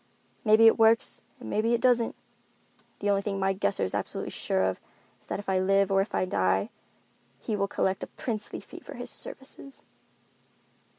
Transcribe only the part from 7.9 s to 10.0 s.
a princely fee for his services."